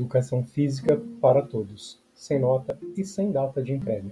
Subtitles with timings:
[0.00, 4.10] Educação Física para Todos, sem nota e sem data de entrega.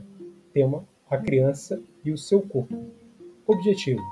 [0.53, 2.77] Tema: A criança e o seu corpo.
[3.47, 4.03] Objetivo: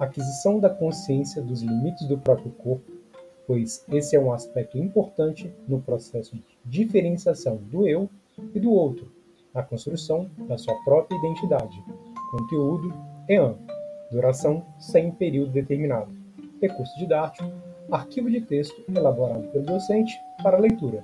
[0.00, 2.90] Aquisição da consciência dos limites do próprio corpo,
[3.46, 8.10] pois esse é um aspecto importante no processo de diferenciação do eu
[8.52, 9.08] e do outro,
[9.54, 11.84] na construção da sua própria identidade.
[12.32, 12.92] Conteúdo:
[13.28, 13.54] EAN.
[14.10, 16.10] Duração: sem período determinado.
[16.60, 17.48] Recurso didático:
[17.92, 20.12] arquivo de texto elaborado pelo docente
[20.46, 21.02] para leitura.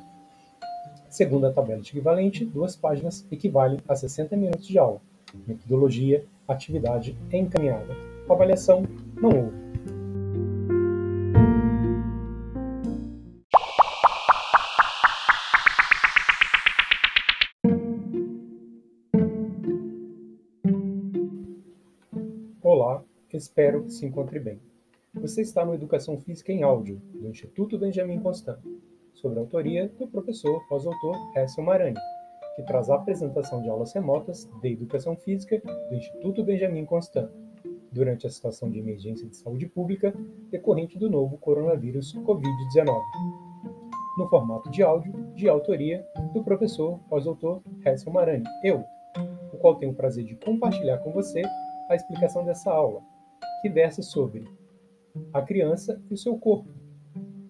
[1.09, 5.03] Segundo a tabela de equivalente, duas páginas equivalem a 60 minutos de aula.
[5.49, 7.93] Metodologia, atividade encaminhada.
[8.31, 8.85] Avaliação,
[9.21, 9.63] não houve.
[22.63, 24.61] Olá, espero que se encontre bem.
[25.15, 28.61] Você está no Educação Física em Áudio, do Instituto Benjamin Constant,
[29.15, 31.99] sobre a autoria do professor pós-doutor Hessel Marani,
[32.57, 37.31] que traz a apresentação de aulas remotas de Educação Física do Instituto Benjamin Constant,
[37.93, 40.15] durante a situação de emergência de saúde pública
[40.51, 43.01] decorrente do novo coronavírus Covid-19,
[44.19, 48.83] no formato de áudio de autoria do professor pós-doutor Hessel Marani, eu,
[49.53, 51.43] o qual tenho o prazer de compartilhar com você
[51.89, 53.03] a explicação dessa aula,
[53.61, 54.45] que versa sobre
[55.33, 56.69] a criança e o seu corpo.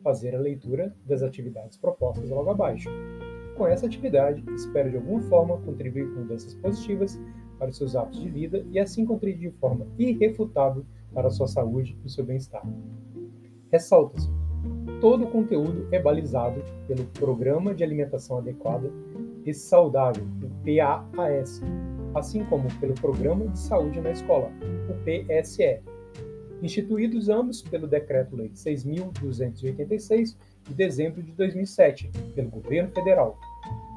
[0.02, 2.88] Fazer a leitura das atividades propostas logo abaixo.
[3.56, 7.20] Com essa atividade, espero de alguma forma contribuir com mudanças positivas
[7.58, 11.46] para os seus hábitos de vida e assim contribuir de forma irrefutável para a sua
[11.46, 12.62] saúde e o seu bem-estar.
[13.70, 14.28] Ressalta-se:
[15.00, 18.90] todo o conteúdo é balizado pelo Programa de Alimentação Adequada
[19.44, 21.60] e Saudável, o PAAS,
[22.14, 24.50] assim como pelo Programa de Saúde na Escola,
[24.88, 25.80] o PSE,
[26.62, 30.36] instituídos ambos pelo Decreto-Lei 6.286
[30.68, 33.36] de dezembro de 2007, pelo Governo Federal,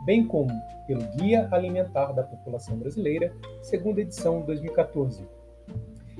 [0.05, 0.51] bem como
[0.87, 3.31] pelo Guia Alimentar da População Brasileira,
[3.61, 5.23] segunda edição 2014.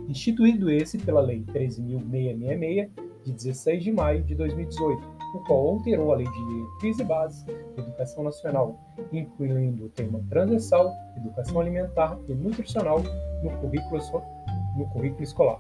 [0.07, 2.89] Instituído esse pela Lei 13.666,
[3.25, 5.01] de 16 de maio de 2018,
[5.35, 8.79] o qual alterou a Lei de Diretrizes e Bases da Educação Nacional,
[9.12, 13.01] incluindo o tema transversal, Educação Alimentar e Nutricional
[13.41, 14.00] no currículo,
[14.77, 15.59] no currículo escolar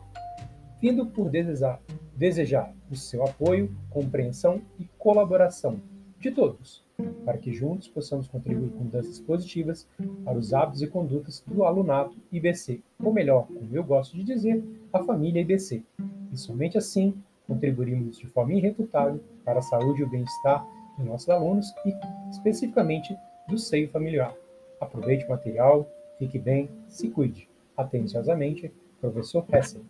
[0.81, 1.81] vindo por desejar,
[2.15, 5.79] desejar o seu apoio, compreensão e colaboração
[6.19, 6.83] de todos,
[7.23, 9.87] para que juntos possamos contribuir com mudanças positivas
[10.23, 14.63] para os hábitos e condutas do alunato IBC, ou melhor, como eu gosto de dizer,
[14.91, 15.83] a família IBC.
[16.31, 17.13] E somente assim
[17.47, 20.65] contribuiremos de forma irrefutável para a saúde e o bem-estar
[20.97, 21.93] de nossos alunos e,
[22.31, 23.15] especificamente,
[23.47, 24.33] do seio familiar.
[24.79, 25.87] Aproveite o material,
[26.17, 27.47] fique bem, se cuide.
[27.77, 29.81] Atenciosamente, professor Hessel.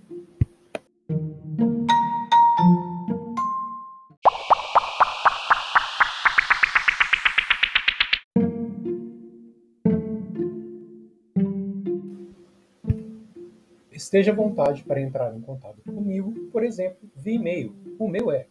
[13.95, 17.73] Esteja à vontade para entrar em contato comigo, por exemplo, via e-mail.
[17.97, 18.45] O meu é